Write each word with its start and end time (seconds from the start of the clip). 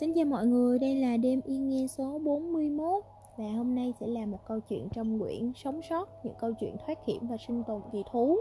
Xin 0.00 0.12
chào 0.14 0.24
mọi 0.24 0.46
người, 0.46 0.78
đây 0.78 0.94
là 0.94 1.16
đêm 1.16 1.40
yên 1.44 1.68
nghe 1.68 1.86
số 1.86 2.18
41 2.18 3.04
Và 3.36 3.52
hôm 3.52 3.74
nay 3.74 3.92
sẽ 4.00 4.06
là 4.06 4.26
một 4.26 4.38
câu 4.48 4.60
chuyện 4.60 4.88
trong 4.94 5.18
quyển 5.20 5.52
Sống 5.56 5.80
sót, 5.90 6.08
những 6.24 6.34
câu 6.40 6.52
chuyện 6.60 6.76
thoát 6.86 6.98
hiểm 7.06 7.26
và 7.28 7.36
sinh 7.46 7.62
tồn 7.66 7.82
kỳ 7.92 8.02
thú. 8.12 8.36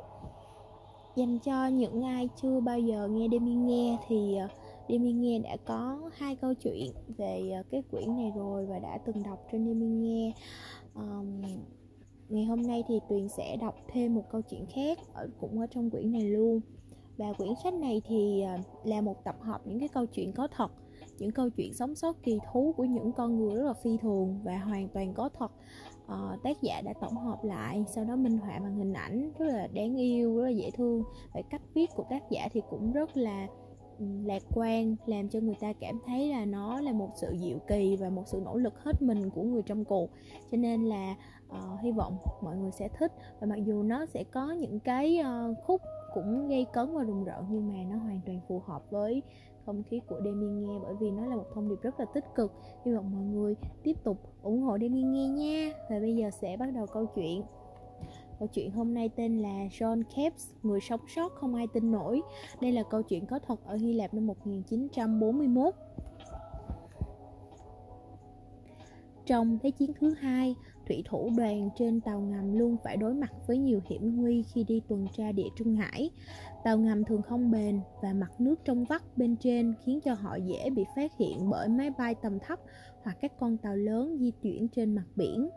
Dành 1.15 1.39
cho 1.39 1.67
những 1.67 2.01
ai 2.01 2.29
chưa 2.41 2.59
bao 2.59 2.79
giờ 2.79 3.07
nghe 3.07 3.27
đêm 3.27 3.47
yên 3.47 3.65
nghe 3.65 3.97
thì 4.07 4.37
ờ, 4.37 4.47
đêm 4.89 5.05
yên 5.05 5.21
nghe 5.21 5.39
đã 5.39 5.57
có 5.65 6.09
hai 6.13 6.35
câu 6.35 6.53
chuyện 6.53 6.91
về 7.17 7.51
ờ, 7.55 7.63
cái 7.71 7.83
quyển 7.91 8.15
này 8.15 8.31
rồi 8.35 8.65
và 8.65 8.79
đã 8.79 8.97
từng 9.05 9.23
đọc 9.23 9.47
trên 9.51 9.65
đêm 9.65 9.83
yên 9.83 10.01
nghe. 10.01 10.33
Um, 10.95 11.41
Ngày 12.29 12.45
hôm 12.45 12.61
nay 12.61 12.83
thì 12.87 12.99
Tuyền 13.09 13.29
sẽ 13.29 13.57
đọc 13.57 13.75
thêm 13.87 14.15
một 14.15 14.23
câu 14.31 14.41
chuyện 14.41 14.65
khác 14.65 14.99
ở 15.13 15.29
cũng 15.39 15.59
ở 15.59 15.67
trong 15.67 15.89
quyển 15.89 16.11
này 16.11 16.23
luôn. 16.23 16.61
Và 17.17 17.33
quyển 17.33 17.53
sách 17.63 17.73
này 17.73 18.01
thì 18.05 18.41
ờ, 18.41 18.57
là 18.83 19.01
một 19.01 19.23
tập 19.23 19.35
hợp 19.41 19.61
những 19.67 19.79
cái 19.79 19.87
câu 19.87 20.05
chuyện 20.05 20.33
có 20.33 20.47
thật 20.47 20.71
những 21.19 21.31
câu 21.31 21.49
chuyện 21.49 21.73
sống 21.73 21.95
sót 21.95 22.23
kỳ 22.23 22.39
thú 22.51 22.73
của 22.77 22.83
những 22.83 23.11
con 23.11 23.37
người 23.37 23.55
rất 23.55 23.65
là 23.65 23.73
phi 23.73 23.97
thường 23.97 24.39
và 24.43 24.57
hoàn 24.57 24.89
toàn 24.89 25.13
có 25.13 25.29
thật. 25.39 25.51
Uh, 26.05 26.43
tác 26.43 26.61
giả 26.61 26.81
đã 26.81 26.93
tổng 27.01 27.17
hợp 27.17 27.43
lại 27.43 27.83
sau 27.87 28.05
đó 28.05 28.15
minh 28.15 28.37
họa 28.37 28.59
bằng 28.59 28.75
hình 28.75 28.93
ảnh 28.93 29.31
rất 29.39 29.45
là 29.45 29.67
đáng 29.67 29.95
yêu 29.95 30.37
rất 30.37 30.43
là 30.43 30.49
dễ 30.49 30.71
thương. 30.71 31.03
Và 31.33 31.41
cách 31.49 31.61
viết 31.73 31.89
của 31.95 32.03
tác 32.09 32.23
giả 32.29 32.47
thì 32.53 32.61
cũng 32.69 32.91
rất 32.91 33.17
là 33.17 33.47
ừ, 33.99 34.05
lạc 34.25 34.43
quan 34.55 34.95
làm 35.05 35.29
cho 35.29 35.39
người 35.39 35.55
ta 35.59 35.73
cảm 35.73 35.99
thấy 36.05 36.29
là 36.29 36.45
nó 36.45 36.81
là 36.81 36.91
một 36.91 37.09
sự 37.15 37.35
diệu 37.39 37.57
kỳ 37.67 37.95
và 37.95 38.09
một 38.09 38.23
sự 38.25 38.41
nỗ 38.45 38.57
lực 38.57 38.83
hết 38.83 39.01
mình 39.01 39.29
của 39.29 39.43
người 39.43 39.61
trong 39.65 39.85
cuộc. 39.85 40.09
Cho 40.51 40.57
nên 40.57 40.83
là 40.83 41.15
uh, 41.49 41.79
hy 41.81 41.91
vọng 41.91 42.17
mọi 42.41 42.57
người 42.57 42.71
sẽ 42.71 42.87
thích. 42.87 43.11
Và 43.39 43.47
mặc 43.47 43.65
dù 43.65 43.83
nó 43.83 44.05
sẽ 44.05 44.23
có 44.23 44.51
những 44.51 44.79
cái 44.79 45.19
uh, 45.21 45.57
khúc 45.65 45.81
cũng 46.15 46.47
gây 46.47 46.65
cấn 46.73 46.95
và 46.95 47.03
rùng 47.03 47.23
rợn 47.23 47.45
nhưng 47.49 47.67
mà 47.67 47.83
nó 47.89 47.97
hoàn 47.97 48.21
toàn 48.25 48.39
phù 48.47 48.59
hợp 48.59 48.91
với 48.91 49.21
không 49.65 49.83
khí 49.83 50.01
của 50.07 50.21
Demi 50.23 50.47
nghe 50.47 50.79
bởi 50.83 50.95
vì 50.99 51.11
nó 51.11 51.25
là 51.25 51.35
một 51.35 51.45
thông 51.53 51.69
điệp 51.69 51.81
rất 51.81 51.99
là 51.99 52.05
tích 52.05 52.25
cực 52.35 52.51
hy 52.85 52.91
vọng 52.91 53.11
mọi 53.11 53.23
người 53.23 53.55
tiếp 53.83 54.03
tục 54.03 54.17
ủng 54.43 54.61
hộ 54.61 54.77
Demi 54.81 55.01
nghe 55.01 55.27
nha 55.27 55.71
và 55.89 55.99
bây 55.99 56.15
giờ 56.15 56.29
sẽ 56.41 56.57
bắt 56.57 56.73
đầu 56.73 56.85
câu 56.93 57.05
chuyện 57.15 57.43
Câu 58.39 58.47
chuyện 58.47 58.71
hôm 58.71 58.93
nay 58.93 59.09
tên 59.15 59.37
là 59.37 59.67
John 59.71 60.03
Kepps, 60.15 60.51
người 60.63 60.79
sống 60.81 60.99
sót 61.07 61.35
không 61.35 61.55
ai 61.55 61.67
tin 61.67 61.91
nổi. 61.91 62.21
Đây 62.61 62.71
là 62.71 62.83
câu 62.89 63.01
chuyện 63.01 63.25
có 63.25 63.39
thật 63.39 63.65
ở 63.65 63.75
Hy 63.75 63.93
Lạp 63.93 64.13
năm 64.13 64.27
1941. 64.27 65.73
Trong 69.25 69.59
Thế 69.63 69.71
chiến 69.71 69.91
thứ 69.99 70.13
hai, 70.13 70.55
thủy 70.87 71.03
thủ 71.05 71.31
đoàn 71.37 71.69
trên 71.77 72.01
tàu 72.01 72.21
ngầm 72.21 72.57
luôn 72.57 72.77
phải 72.83 72.97
đối 72.97 73.13
mặt 73.13 73.31
với 73.47 73.57
nhiều 73.57 73.79
hiểm 73.85 74.15
nguy 74.15 74.43
khi 74.43 74.63
đi 74.63 74.81
tuần 74.87 75.07
tra 75.17 75.31
địa 75.31 75.47
Trung 75.57 75.75
Hải. 75.75 76.09
Tàu 76.63 76.77
ngầm 76.77 77.03
thường 77.03 77.21
không 77.21 77.51
bền 77.51 77.79
và 78.01 78.13
mặt 78.13 78.41
nước 78.41 78.55
trong 78.65 78.85
vắt 78.85 79.17
bên 79.17 79.35
trên 79.35 79.73
khiến 79.85 79.99
cho 80.01 80.13
họ 80.13 80.35
dễ 80.35 80.69
bị 80.69 80.83
phát 80.95 81.17
hiện 81.17 81.49
bởi 81.49 81.69
máy 81.69 81.89
bay 81.97 82.15
tầm 82.15 82.39
thấp 82.39 82.59
hoặc 83.03 83.17
các 83.21 83.31
con 83.39 83.57
tàu 83.57 83.75
lớn 83.75 84.17
di 84.19 84.31
chuyển 84.31 84.67
trên 84.67 84.95
mặt 84.95 85.05
biển. 85.15 85.49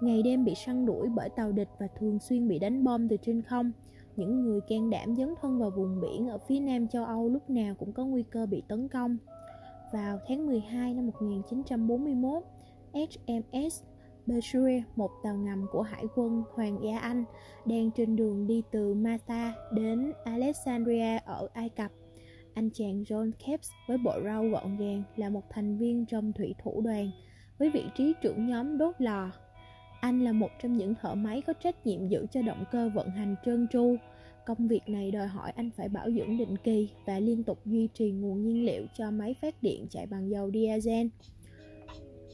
Ngày 0.00 0.22
đêm 0.22 0.44
bị 0.44 0.54
săn 0.54 0.86
đuổi 0.86 1.08
bởi 1.14 1.28
tàu 1.28 1.52
địch 1.52 1.68
và 1.78 1.86
thường 1.98 2.18
xuyên 2.18 2.48
bị 2.48 2.58
đánh 2.58 2.84
bom 2.84 3.08
từ 3.08 3.16
trên 3.22 3.42
không. 3.42 3.72
Những 4.16 4.42
người 4.42 4.60
can 4.68 4.90
đảm 4.90 5.16
dấn 5.16 5.34
thân 5.42 5.58
vào 5.58 5.70
vùng 5.70 6.00
biển 6.00 6.28
ở 6.28 6.38
phía 6.38 6.60
nam 6.60 6.88
châu 6.88 7.04
Âu 7.04 7.28
lúc 7.28 7.50
nào 7.50 7.74
cũng 7.74 7.92
có 7.92 8.04
nguy 8.04 8.22
cơ 8.22 8.46
bị 8.46 8.62
tấn 8.68 8.88
công. 8.88 9.16
Vào 9.92 10.18
tháng 10.26 10.46
12 10.46 10.94
năm 10.94 11.06
1941, 11.06 12.42
HMS 12.92 13.82
Berkshire, 14.26 14.82
một 14.96 15.10
tàu 15.22 15.36
ngầm 15.36 15.66
của 15.72 15.82
Hải 15.82 16.04
quân 16.14 16.42
Hoàng 16.54 16.78
gia 16.84 16.98
Anh, 16.98 17.24
đang 17.66 17.90
trên 17.90 18.16
đường 18.16 18.46
đi 18.46 18.62
từ 18.70 18.94
Malta 18.94 19.54
đến 19.72 20.12
Alexandria 20.24 21.18
ở 21.24 21.48
Ai 21.52 21.68
Cập. 21.68 21.90
Anh 22.54 22.70
chàng 22.74 23.02
John 23.02 23.30
Kepps 23.46 23.70
với 23.88 23.98
bộ 23.98 24.12
râu 24.24 24.48
gọn 24.48 24.76
gàng 24.76 25.02
là 25.16 25.28
một 25.28 25.42
thành 25.50 25.78
viên 25.78 26.06
trong 26.06 26.32
thủy 26.32 26.54
thủ 26.62 26.80
đoàn 26.80 27.10
với 27.58 27.70
vị 27.70 27.84
trí 27.96 28.14
trưởng 28.22 28.46
nhóm 28.46 28.78
đốt 28.78 28.94
lò. 28.98 29.30
Anh 30.00 30.20
là 30.20 30.32
một 30.32 30.50
trong 30.62 30.76
những 30.76 30.94
thợ 30.94 31.14
máy 31.14 31.42
có 31.46 31.52
trách 31.52 31.86
nhiệm 31.86 32.08
giữ 32.08 32.26
cho 32.32 32.42
động 32.42 32.64
cơ 32.72 32.90
vận 32.94 33.08
hành 33.10 33.36
trơn 33.44 33.68
tru. 33.72 33.96
Công 34.46 34.68
việc 34.68 34.82
này 34.86 35.10
đòi 35.10 35.26
hỏi 35.26 35.52
anh 35.56 35.70
phải 35.76 35.88
bảo 35.88 36.10
dưỡng 36.10 36.38
định 36.38 36.56
kỳ 36.64 36.88
và 37.06 37.20
liên 37.20 37.44
tục 37.44 37.58
duy 37.64 37.88
trì 37.94 38.10
nguồn 38.10 38.42
nhiên 38.42 38.64
liệu 38.64 38.86
cho 38.98 39.10
máy 39.10 39.34
phát 39.42 39.62
điện 39.62 39.86
chạy 39.90 40.06
bằng 40.06 40.30
dầu 40.30 40.50
diesel. 40.50 41.06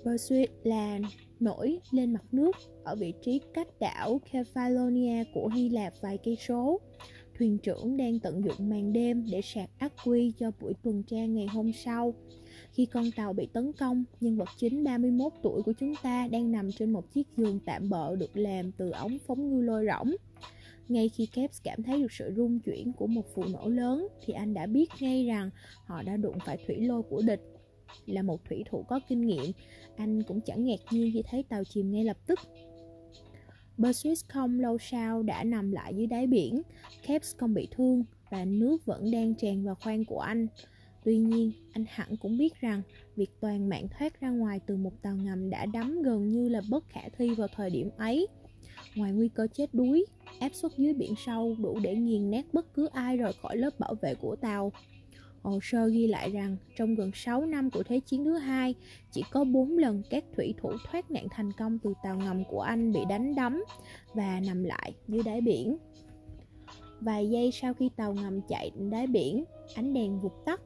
Pursuit 0.04 0.50
là 0.62 0.98
nổi 1.40 1.78
lên 1.90 2.12
mặt 2.12 2.24
nước 2.32 2.56
ở 2.84 2.96
vị 2.96 3.12
trí 3.22 3.40
cách 3.54 3.68
đảo 3.80 4.20
Kefalonia 4.32 5.24
của 5.34 5.48
Hy 5.48 5.68
Lạp 5.68 5.92
vài 6.00 6.18
cây 6.24 6.36
số. 6.36 6.80
Thuyền 7.38 7.58
trưởng 7.58 7.96
đang 7.96 8.18
tận 8.18 8.44
dụng 8.44 8.68
màn 8.68 8.92
đêm 8.92 9.26
để 9.30 9.40
sạc 9.42 9.70
ác 9.78 9.92
quy 10.04 10.32
cho 10.38 10.50
buổi 10.60 10.72
tuần 10.82 11.02
tra 11.02 11.24
ngày 11.24 11.46
hôm 11.46 11.72
sau. 11.72 12.14
Khi 12.72 12.86
con 12.86 13.10
tàu 13.16 13.32
bị 13.32 13.48
tấn 13.52 13.72
công, 13.72 14.04
nhân 14.20 14.36
vật 14.36 14.48
chính 14.56 14.84
31 14.84 15.32
tuổi 15.42 15.62
của 15.62 15.72
chúng 15.72 15.94
ta 16.02 16.28
đang 16.30 16.52
nằm 16.52 16.72
trên 16.72 16.90
một 16.92 17.12
chiếc 17.12 17.26
giường 17.36 17.60
tạm 17.66 17.88
bợ 17.88 18.16
được 18.16 18.36
làm 18.36 18.72
từ 18.72 18.90
ống 18.90 19.18
phóng 19.26 19.50
ngư 19.50 19.60
lôi 19.62 19.86
rỗng. 19.86 20.16
Ngay 20.88 21.08
khi 21.08 21.26
Caps 21.26 21.62
cảm 21.62 21.82
thấy 21.82 22.02
được 22.02 22.12
sự 22.12 22.32
rung 22.36 22.60
chuyển 22.60 22.92
của 22.92 23.06
một 23.06 23.34
vụ 23.34 23.44
nổ 23.44 23.68
lớn 23.68 24.08
thì 24.24 24.32
anh 24.32 24.54
đã 24.54 24.66
biết 24.66 24.90
ngay 25.00 25.26
rằng 25.26 25.50
họ 25.84 26.02
đã 26.02 26.16
đụng 26.16 26.38
phải 26.46 26.58
thủy 26.66 26.76
lôi 26.80 27.02
của 27.02 27.22
địch 27.22 27.55
là 28.06 28.22
một 28.22 28.44
thủy 28.44 28.64
thủ 28.70 28.84
có 28.88 29.00
kinh 29.08 29.26
nghiệm 29.26 29.52
anh 29.96 30.22
cũng 30.22 30.40
chẳng 30.40 30.64
ngạc 30.64 30.80
nhiên 30.90 31.10
khi 31.14 31.22
thấy 31.30 31.42
tàu 31.42 31.64
chìm 31.64 31.92
ngay 31.92 32.04
lập 32.04 32.16
tức 32.26 32.38
Perseus 33.78 34.24
không 34.28 34.60
lâu 34.60 34.78
sau 34.78 35.22
đã 35.22 35.44
nằm 35.44 35.72
lại 35.72 35.94
dưới 35.96 36.06
đáy 36.06 36.26
biển 36.26 36.62
Caps 37.06 37.36
không 37.36 37.54
bị 37.54 37.68
thương 37.70 38.04
và 38.30 38.44
nước 38.44 38.86
vẫn 38.86 39.10
đang 39.10 39.34
tràn 39.34 39.64
vào 39.64 39.74
khoang 39.74 40.04
của 40.04 40.20
anh 40.20 40.46
Tuy 41.06 41.18
nhiên, 41.18 41.52
anh 41.72 41.84
hẳn 41.88 42.16
cũng 42.16 42.38
biết 42.38 42.60
rằng 42.60 42.82
việc 43.16 43.30
toàn 43.40 43.68
mạng 43.68 43.88
thoát 43.98 44.20
ra 44.20 44.30
ngoài 44.30 44.60
từ 44.66 44.76
một 44.76 45.02
tàu 45.02 45.16
ngầm 45.16 45.50
đã 45.50 45.66
đắm 45.66 46.02
gần 46.02 46.28
như 46.28 46.48
là 46.48 46.60
bất 46.70 46.88
khả 46.88 47.00
thi 47.18 47.34
vào 47.34 47.48
thời 47.56 47.70
điểm 47.70 47.90
ấy. 47.96 48.26
Ngoài 48.94 49.12
nguy 49.12 49.28
cơ 49.28 49.46
chết 49.54 49.74
đuối, 49.74 50.06
áp 50.40 50.54
suất 50.54 50.72
dưới 50.78 50.92
biển 50.92 51.14
sâu 51.26 51.56
đủ 51.58 51.78
để 51.82 51.94
nghiền 51.94 52.30
nát 52.30 52.46
bất 52.52 52.74
cứ 52.74 52.86
ai 52.86 53.16
rời 53.16 53.32
khỏi 53.42 53.56
lớp 53.56 53.78
bảo 53.78 53.94
vệ 53.94 54.14
của 54.14 54.36
tàu. 54.36 54.72
Hồ 55.46 55.58
sơ 55.62 55.86
ghi 55.86 56.06
lại 56.06 56.30
rằng 56.30 56.56
trong 56.76 56.94
gần 56.94 57.10
6 57.14 57.46
năm 57.46 57.70
của 57.70 57.82
Thế 57.82 58.00
chiến 58.00 58.24
thứ 58.24 58.38
hai, 58.38 58.74
chỉ 59.10 59.22
có 59.32 59.44
4 59.44 59.78
lần 59.78 60.02
các 60.10 60.24
thủy 60.36 60.54
thủ 60.56 60.70
thoát 60.84 61.10
nạn 61.10 61.26
thành 61.30 61.52
công 61.52 61.78
từ 61.78 61.94
tàu 62.02 62.16
ngầm 62.16 62.44
của 62.44 62.60
Anh 62.60 62.92
bị 62.92 63.00
đánh 63.08 63.34
đắm 63.34 63.64
và 64.14 64.40
nằm 64.46 64.64
lại 64.64 64.92
dưới 65.08 65.22
đáy 65.22 65.40
biển. 65.40 65.76
Vài 67.00 67.30
giây 67.30 67.50
sau 67.52 67.74
khi 67.74 67.90
tàu 67.96 68.14
ngầm 68.14 68.40
chạy 68.48 68.70
đến 68.74 68.90
đáy 68.90 69.06
biển, 69.06 69.44
ánh 69.74 69.92
đèn 69.94 70.20
vụt 70.20 70.32
tắt, 70.44 70.60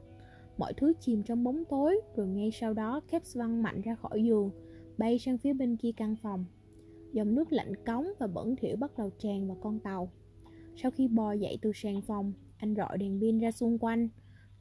mọi 0.57 0.73
thứ 0.73 0.93
chìm 0.99 1.23
trong 1.23 1.43
bóng 1.43 1.65
tối, 1.65 2.01
rồi 2.15 2.27
ngay 2.27 2.51
sau 2.51 2.73
đó 2.73 3.01
Caps 3.11 3.37
văng 3.37 3.63
mạnh 3.63 3.81
ra 3.81 3.95
khỏi 3.95 4.23
giường, 4.23 4.51
bay 4.97 5.19
sang 5.19 5.37
phía 5.37 5.53
bên 5.53 5.77
kia 5.77 5.91
căn 5.97 6.15
phòng. 6.15 6.45
Dòng 7.13 7.35
nước 7.35 7.51
lạnh 7.51 7.73
cống 7.85 8.07
và 8.19 8.27
bẩn 8.27 8.55
thỉu 8.55 8.75
bắt 8.75 8.91
đầu 8.97 9.11
tràn 9.19 9.47
vào 9.47 9.57
con 9.61 9.79
tàu. 9.79 10.11
Sau 10.75 10.91
khi 10.91 11.07
bò 11.07 11.31
dậy 11.31 11.57
từ 11.61 11.71
sàn 11.75 12.01
phòng, 12.01 12.33
anh 12.57 12.75
rọi 12.75 12.97
đèn 12.97 13.19
pin 13.21 13.39
ra 13.39 13.51
xung 13.51 13.77
quanh, 13.77 14.09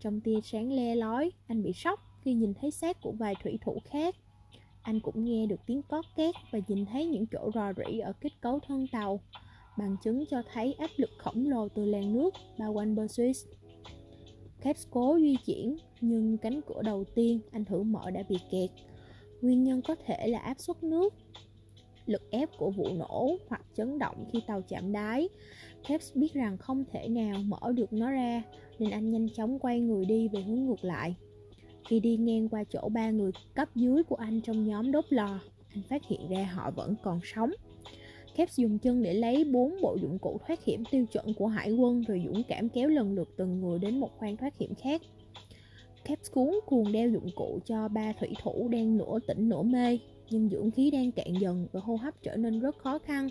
trong 0.01 0.21
tia 0.21 0.41
sáng 0.43 0.73
le 0.73 0.95
lói, 0.95 1.33
anh 1.47 1.63
bị 1.63 1.73
sốc 1.73 2.01
khi 2.23 2.35
nhìn 2.35 2.55
thấy 2.55 2.71
xác 2.71 3.01
của 3.03 3.13
vài 3.13 3.35
thủy 3.43 3.59
thủ 3.61 3.79
khác. 3.85 4.17
Anh 4.83 5.01
cũng 5.01 5.25
nghe 5.25 5.47
được 5.47 5.61
tiếng 5.67 5.83
cót 5.83 6.05
két 6.17 6.35
và 6.51 6.59
nhìn 6.69 6.87
thấy 6.87 7.07
những 7.07 7.27
chỗ 7.27 7.51
rò 7.55 7.73
rỉ 7.73 7.99
ở 7.99 8.13
kết 8.21 8.33
cấu 8.41 8.61
thân 8.61 8.87
tàu, 8.93 9.21
bằng 9.79 9.97
chứng 10.03 10.25
cho 10.31 10.43
thấy 10.53 10.73
áp 10.73 10.91
lực 10.97 11.11
khổng 11.19 11.47
lồ 11.49 11.69
từ 11.69 11.85
làn 11.85 12.13
nước 12.13 12.35
bao 12.59 12.73
quanh 12.73 12.97
Bersuit. 12.97 13.37
Caps 14.61 14.87
cố 14.91 15.19
di 15.21 15.37
chuyển, 15.47 15.77
nhưng 16.01 16.39
cánh 16.39 16.61
cửa 16.67 16.83
đầu 16.83 17.05
tiên 17.15 17.41
anh 17.53 17.65
thử 17.65 17.83
mở 17.83 18.11
đã 18.11 18.23
bị 18.29 18.37
kẹt. 18.51 18.71
Nguyên 19.41 19.65
nhân 19.65 19.83
có 19.83 19.95
thể 20.07 20.29
là 20.29 20.39
áp 20.39 20.61
suất 20.61 20.83
nước, 20.83 21.15
lực 22.07 22.31
ép 22.31 22.49
của 22.59 22.71
vụ 22.71 22.89
nổ 22.99 23.37
hoặc 23.49 23.63
chấn 23.75 23.99
động 23.99 24.25
khi 24.33 24.41
tàu 24.47 24.63
chạm 24.63 24.93
đáy. 24.93 25.29
Caps 25.89 26.17
biết 26.17 26.33
rằng 26.35 26.59
không 26.59 26.85
thể 26.93 27.09
nào 27.09 27.39
mở 27.47 27.73
được 27.75 27.93
nó 27.93 28.11
ra 28.11 28.43
nên 28.79 28.91
anh 28.91 29.11
nhanh 29.11 29.29
chóng 29.29 29.59
quay 29.59 29.81
người 29.81 30.05
đi 30.05 30.29
về 30.29 30.43
hướng 30.43 30.67
ngược 30.67 30.85
lại. 30.85 31.15
Khi 31.89 32.01
đi 32.01 32.17
ngang 32.17 32.49
qua 32.49 32.65
chỗ 32.65 32.89
ba 32.89 33.11
người 33.11 33.31
cấp 33.55 33.69
dưới 33.75 34.03
của 34.03 34.17
anh 34.17 34.41
trong 34.41 34.69
nhóm 34.69 34.93
đốt 34.93 35.05
lò, 35.09 35.41
anh 35.75 35.83
phát 35.89 36.03
hiện 36.09 36.29
ra 36.29 36.45
họ 36.45 36.71
vẫn 36.71 36.95
còn 37.03 37.21
sống. 37.25 37.51
Caps 38.37 38.59
dùng 38.59 38.79
chân 38.79 39.03
để 39.03 39.15
lấy 39.15 39.45
bốn 39.45 39.81
bộ 39.83 39.97
dụng 40.03 40.19
cụ 40.19 40.41
thoát 40.47 40.65
hiểm 40.65 40.85
tiêu 40.91 41.07
chuẩn 41.07 41.35
của 41.35 41.47
hải 41.47 41.73
quân 41.73 42.03
rồi 42.03 42.23
dũng 42.27 42.43
cảm 42.49 42.69
kéo 42.69 42.89
lần 42.89 43.13
lượt 43.13 43.29
từng 43.37 43.61
người 43.61 43.79
đến 43.79 44.01
một 44.01 44.11
khoang 44.19 44.37
thoát 44.37 44.59
hiểm 44.59 44.75
khác. 44.75 45.03
Caps 46.05 46.31
cuốn 46.31 46.51
cuồng 46.67 46.93
đeo 46.93 47.11
dụng 47.11 47.29
cụ 47.37 47.59
cho 47.67 47.89
ba 47.89 48.13
thủy 48.21 48.29
thủ 48.43 48.69
đang 48.69 48.97
nửa 48.97 49.19
tỉnh 49.27 49.49
nửa 49.49 49.63
mê, 49.63 49.99
nhưng 50.31 50.49
dưỡng 50.49 50.71
khí 50.71 50.91
đang 50.91 51.13
cạn 51.13 51.35
dần 51.41 51.67
và 51.73 51.81
hô 51.81 51.97
hấp 51.97 52.23
trở 52.23 52.37
nên 52.37 52.61
rất 52.61 52.79
khó 52.79 52.99
khăn. 52.99 53.29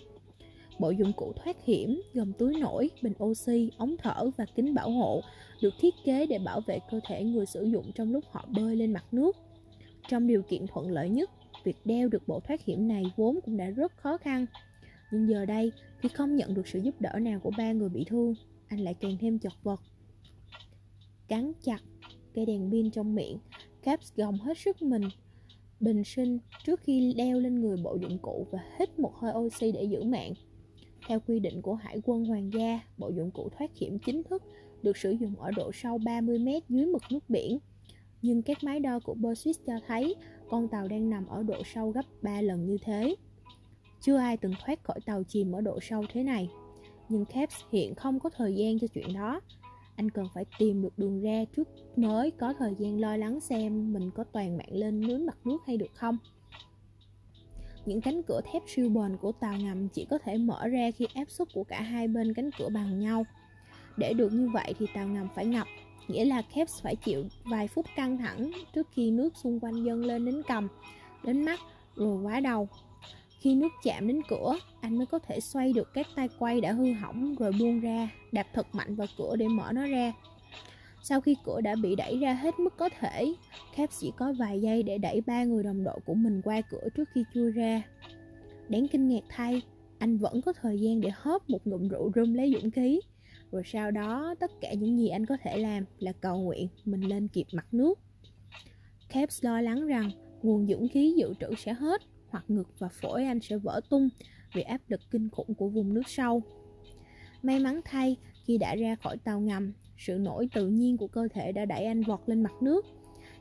Bộ 0.80 0.90
dụng 0.90 1.14
cụ 1.14 1.34
thoát 1.36 1.66
hiểm 1.66 2.02
gồm 2.14 2.34
túi 2.34 2.60
nổi, 2.60 2.90
bình 3.02 3.14
oxy, 3.24 3.72
ống 3.78 3.96
thở 3.98 4.30
và 4.38 4.46
kính 4.56 4.74
bảo 4.74 4.92
hộ 4.92 5.22
được 5.62 5.74
thiết 5.80 5.96
kế 6.06 6.26
để 6.26 6.40
bảo 6.40 6.62
vệ 6.62 6.80
cơ 6.92 7.00
thể 7.08 7.24
người 7.24 7.46
sử 7.46 7.64
dụng 7.64 7.92
trong 7.96 8.12
lúc 8.12 8.24
họ 8.32 8.46
bơi 8.56 8.76
lên 8.76 8.94
mặt 8.94 9.06
nước. 9.12 9.38
Trong 10.08 10.28
điều 10.28 10.42
kiện 10.42 10.68
thuận 10.68 10.92
lợi 10.92 11.10
nhất, 11.10 11.30
việc 11.64 11.78
đeo 11.86 12.10
được 12.10 12.28
bộ 12.28 12.40
thoát 12.40 12.66
hiểm 12.66 12.88
này 12.88 13.04
vốn 13.16 13.40
cũng 13.46 13.58
đã 13.58 13.70
rất 13.70 13.98
khó 13.98 14.18
khăn. 14.18 14.46
Nhưng 15.12 15.30
giờ 15.30 15.46
đây, 15.46 15.72
khi 16.00 16.10
không 16.10 16.36
nhận 16.36 16.54
được 16.54 16.68
sự 16.68 16.80
giúp 16.80 17.02
đỡ 17.02 17.20
nào 17.22 17.40
của 17.40 17.52
ba 17.58 17.72
người 17.72 17.90
bị 17.90 18.04
thương, 18.04 18.36
anh 18.68 18.80
lại 18.80 18.94
càng 18.94 19.18
thêm 19.20 19.40
chật 19.40 19.54
vật. 19.64 19.82
Cắn 21.28 21.52
chặt 21.64 21.80
cây 22.34 22.46
đèn 22.46 22.72
pin 22.72 22.92
trong 22.92 23.16
miệng, 23.16 23.38
Caps 23.84 24.14
gồng 24.16 24.38
hết 24.38 24.58
sức 24.58 24.82
mình 24.82 25.04
bình 25.80 26.04
sinh 26.04 26.40
trước 26.66 26.80
khi 26.84 27.14
đeo 27.18 27.40
lên 27.40 27.62
người 27.62 27.78
bộ 27.84 27.98
dụng 28.02 28.18
cụ 28.22 28.48
và 28.52 28.60
hít 28.80 29.00
một 29.00 29.16
hơi 29.16 29.34
oxy 29.36 29.72
để 29.72 29.84
giữ 29.84 30.04
mạng. 30.04 30.34
Theo 31.10 31.20
quy 31.28 31.40
định 31.40 31.62
của 31.62 31.74
Hải 31.74 32.02
quân 32.04 32.26
Hoàng 32.26 32.54
gia, 32.54 32.80
bộ 32.98 33.10
dụng 33.10 33.32
cụ 33.32 33.50
thoát 33.58 33.76
hiểm 33.76 34.00
chính 34.00 34.24
thức 34.24 34.44
được 34.84 34.98
sử 34.98 35.12
dụng 35.12 35.36
ở 35.40 35.52
độ 35.52 35.72
sâu 35.72 35.98
30 35.98 36.40
mét 36.40 36.64
dưới 36.70 36.86
mực 36.86 37.02
nước 37.10 37.30
biển. 37.30 37.60
Nhưng 38.22 38.42
các 38.42 38.64
máy 38.64 38.80
đo 38.80 39.00
của 39.00 39.14
Boswis 39.14 39.54
cho 39.68 39.74
thấy 39.88 40.16
con 40.50 40.68
tàu 40.68 40.88
đang 40.88 41.10
nằm 41.10 41.28
ở 41.28 41.44
độ 41.44 41.64
sâu 41.74 41.92
gấp 41.92 42.02
3 42.22 42.42
lần 42.42 42.66
như 42.66 42.78
thế. 42.84 43.16
Chưa 44.02 44.18
ai 44.18 44.38
từng 44.38 44.54
thoát 44.66 44.84
khỏi 44.84 45.00
tàu 45.06 45.24
chìm 45.24 45.52
ở 45.52 45.62
độ 45.62 45.80
sâu 45.82 46.04
thế 46.14 46.24
này. 46.24 46.50
Nhưng 47.10 47.26
Caps 47.26 47.56
hiện 47.72 47.96
không 47.96 48.20
có 48.20 48.30
thời 48.30 48.56
gian 48.56 48.80
cho 48.80 48.88
chuyện 48.88 49.14
đó. 49.14 49.42
Anh 49.96 50.12
cần 50.12 50.28
phải 50.34 50.46
tìm 50.60 50.82
được 50.82 50.94
đường 50.98 51.22
ra 51.22 51.46
trước 51.56 51.70
mới 51.96 52.32
có 52.32 52.54
thời 52.60 52.76
gian 52.78 53.00
lo 53.00 53.18
lắng 53.18 53.40
xem 53.40 53.94
mình 53.94 54.12
có 54.12 54.24
toàn 54.24 54.58
mạng 54.58 54.72
lên 54.74 55.02
dưới 55.02 55.18
mặt 55.18 55.38
nước 55.46 55.58
hay 55.68 55.78
được 55.78 55.92
không. 55.94 56.18
Những 57.90 58.02
cánh 58.02 58.24
cửa 58.24 58.42
thép 58.52 58.64
siêu 58.68 58.90
bền 58.90 59.18
của 59.18 59.32
tàu 59.32 59.58
ngầm 59.58 59.88
chỉ 59.90 60.06
có 60.06 60.18
thể 60.18 60.38
mở 60.38 60.68
ra 60.68 60.92
khi 60.92 61.08
áp 61.14 61.26
suất 61.28 61.48
của 61.54 61.64
cả 61.64 61.82
hai 61.82 62.08
bên 62.08 62.34
cánh 62.34 62.50
cửa 62.60 62.70
bằng 62.70 63.00
nhau. 63.00 63.26
Để 63.98 64.14
được 64.14 64.34
như 64.34 64.50
vậy 64.54 64.74
thì 64.80 64.86
tàu 64.94 65.08
ngầm 65.08 65.28
phải 65.36 65.46
ngập, 65.46 65.68
nghĩa 66.08 66.26
là 66.26 66.42
Caps 66.42 66.82
phải 66.84 66.96
chịu 66.96 67.26
vài 67.44 67.68
phút 67.68 67.86
căng 67.96 68.18
thẳng 68.18 68.52
trước 68.74 68.88
khi 68.92 69.12
nước 69.12 69.38
xung 69.38 69.60
quanh 69.60 69.84
dâng 69.84 70.06
lên 70.06 70.26
đến 70.26 70.42
cầm, 70.48 70.68
đến 71.24 71.46
mắt, 71.46 71.60
rồi 71.96 72.22
quá 72.24 72.40
đầu. 72.40 72.68
Khi 73.40 73.56
nước 73.56 73.72
chạm 73.84 74.08
đến 74.08 74.22
cửa, 74.30 74.56
anh 74.82 74.98
mới 74.98 75.06
có 75.06 75.20
thể 75.20 75.40
xoay 75.40 75.74
được 75.74 75.94
các 75.94 76.08
tay 76.16 76.30
quay 76.40 76.62
đã 76.62 76.72
hư 76.72 76.94
hỏng 76.94 77.36
rồi 77.40 77.52
buông 77.60 77.80
ra, 77.80 78.10
đạp 78.32 78.48
thật 78.54 78.68
mạnh 78.76 78.96
vào 78.96 79.08
cửa 79.18 79.36
để 79.36 79.48
mở 79.48 79.72
nó 79.72 79.88
ra. 79.88 80.14
Sau 81.04 81.22
khi 81.22 81.36
cửa 81.46 81.62
đã 81.62 81.76
bị 81.76 81.96
đẩy 81.96 82.18
ra 82.18 82.34
hết 82.34 82.60
mức 82.60 82.78
có 82.78 82.90
thể, 83.00 83.34
Cap 83.76 83.90
chỉ 84.00 84.12
có 84.18 84.34
vài 84.40 84.62
giây 84.62 84.84
để 84.84 84.98
đẩy 84.98 85.22
ba 85.22 85.44
người 85.44 85.64
đồng 85.64 85.84
đội 85.84 86.00
của 86.06 86.14
mình 86.14 86.42
qua 86.44 86.62
cửa 86.62 86.90
trước 86.96 87.10
khi 87.14 87.24
chui 87.34 87.52
ra. 87.52 87.84
Đáng 88.70 88.88
kinh 88.88 89.08
ngạc 89.08 89.24
thay, 89.30 89.62
anh 90.00 90.18
vẫn 90.18 90.42
có 90.42 90.54
thời 90.54 90.80
gian 90.80 91.02
để 91.02 91.10
hớp 91.14 91.50
một 91.50 91.68
ngụm 91.68 91.88
rượu 91.88 92.12
rum 92.16 92.34
lấy 92.34 92.54
dũng 92.54 92.72
khí. 92.72 93.00
Rồi 93.52 93.62
sau 93.66 93.92
đó, 93.92 94.36
tất 94.40 94.52
cả 94.62 94.74
những 94.74 95.00
gì 95.00 95.08
anh 95.08 95.26
có 95.26 95.38
thể 95.44 95.58
làm 95.58 95.86
là 96.00 96.12
cầu 96.12 96.42
nguyện 96.42 96.68
mình 96.86 97.02
lên 97.02 97.28
kịp 97.28 97.48
mặt 97.52 97.68
nước. 97.72 98.00
Caps 99.10 99.46
lo 99.46 99.62
lắng 99.62 99.88
rằng 99.88 100.12
nguồn 100.42 100.68
dũng 100.68 100.88
khí 100.90 101.14
dự 101.18 101.34
trữ 101.40 101.56
sẽ 101.58 101.74
hết 101.74 102.02
hoặc 102.30 102.44
ngực 102.48 102.68
và 102.80 102.90
phổi 103.02 103.24
anh 103.24 103.40
sẽ 103.40 103.58
vỡ 103.58 103.82
tung 103.90 104.10
vì 104.54 104.62
áp 104.62 104.82
lực 104.88 105.02
kinh 105.12 105.30
khủng 105.30 105.54
của 105.56 105.70
vùng 105.70 105.94
nước 105.94 106.08
sâu. 106.08 106.42
May 107.42 107.60
mắn 107.60 107.82
thay, 107.86 108.16
khi 108.46 108.58
đã 108.58 108.76
ra 108.76 108.96
khỏi 108.96 109.18
tàu 109.18 109.40
ngầm, 109.40 109.74
sự 110.00 110.18
nổi 110.18 110.50
tự 110.54 110.68
nhiên 110.68 110.98
của 110.98 111.08
cơ 111.08 111.28
thể 111.34 111.52
đã 111.52 111.66
đẩy 111.66 111.86
anh 111.86 112.04
vọt 112.04 112.20
lên 112.26 112.44
mặt 112.44 112.54
nước. 112.62 112.86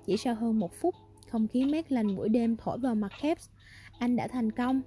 Chỉ 0.04 0.16
sau 0.16 0.34
hơn 0.34 0.58
một 0.58 0.74
phút, 0.80 0.94
không 1.28 1.48
khí 1.48 1.64
mát 1.64 1.92
lành 1.92 2.16
buổi 2.16 2.28
đêm 2.28 2.56
thổi 2.56 2.78
vào 2.78 2.94
mặt 2.94 3.12
Caps. 3.22 3.48
Anh 3.98 4.16
đã 4.16 4.28
thành 4.28 4.52
công. 4.52 4.80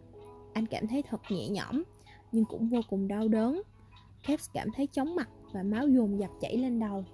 Anh 0.54 0.66
cảm 0.66 0.88
thấy 0.88 1.02
thật 1.02 1.22
nhẹ 1.30 1.50
nhõm, 1.50 1.84
nhưng 2.32 2.46
cũng 2.46 2.70
vô 2.70 2.80
cùng 2.90 3.08
đau 3.08 3.28
đớn. 3.28 3.62
Caps 4.28 4.50
cảm 4.54 4.68
thấy 4.76 4.88
chóng 4.88 5.16
mặt 5.16 5.30
và 5.54 5.64
máu 5.64 5.88
dồn 5.88 6.20
dập 6.20 6.30
chảy 6.42 6.58
lên 6.58 6.80
đầu. 6.80 7.06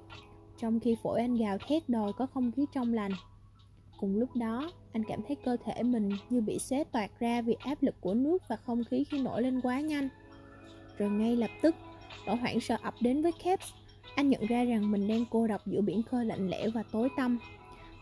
Trong 0.60 0.80
khi 0.80 0.96
phổi 1.04 1.22
anh 1.22 1.38
gào 1.38 1.58
thét 1.68 1.90
đòi 1.90 2.14
có 2.14 2.26
không 2.26 2.52
khí 2.52 2.66
trong 2.74 2.94
lành. 2.94 3.12
Cùng 4.00 4.16
lúc 4.16 4.36
đó, 4.36 4.72
anh 4.92 5.04
cảm 5.04 5.20
thấy 5.28 5.36
cơ 5.36 5.58
thể 5.66 5.84
mình 5.84 6.10
như 6.30 6.42
bị 6.42 6.60
xé 6.60 6.84
toạc 6.84 7.20
ra 7.20 7.42
vì 7.42 7.56
áp 7.60 7.84
lực 7.84 7.96
của 8.02 8.14
nước 8.14 8.44
và 8.48 8.56
không 8.56 8.84
khí 8.84 9.04
khi 9.04 9.22
nổi 9.22 9.42
lên 9.42 9.62
quá 9.62 9.82
nhanh. 9.82 10.10
Rồi 10.98 11.10
ngay 11.10 11.36
lập 11.36 11.50
tức, 11.62 11.76
nỗi 12.26 12.36
hoảng 12.36 12.60
sợ 12.60 12.78
ập 12.82 12.94
đến 13.02 13.22
với 13.22 13.32
Caps 13.44 13.74
anh 14.18 14.30
nhận 14.30 14.46
ra 14.46 14.64
rằng 14.64 14.92
mình 14.92 15.08
đang 15.08 15.26
cô 15.30 15.48
độc 15.48 15.68
giữa 15.68 15.82
biển 15.82 16.04
khơi 16.04 16.26
lạnh 16.26 16.50
lẽo 16.50 16.70
và 16.74 16.84
tối 16.92 17.10
tăm. 17.18 17.38